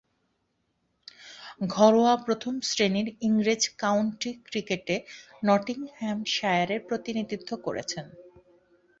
[1.69, 4.95] ঘরোয়া প্রথম-শ্রেণীর ইংরেজ কাউন্টি ক্রিকেটে
[5.43, 8.05] নটিংহ্যামশায়ারের প্রতিনিধিত্ব করেছেন।